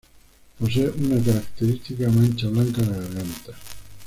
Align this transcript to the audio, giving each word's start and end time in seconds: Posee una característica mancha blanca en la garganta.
Posee 0.57 0.89
una 0.99 1.23
característica 1.23 2.09
mancha 2.09 2.47
blanca 2.47 2.81
en 2.81 2.89
la 2.91 2.97
garganta. 2.97 3.51